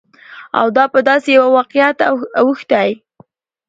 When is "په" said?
0.93-0.99